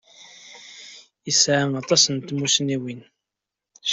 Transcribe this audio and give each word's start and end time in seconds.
Yesɛa 1.27 1.65
aṭas 1.81 2.03
n 2.09 2.17
tmussniwin. 2.19 3.01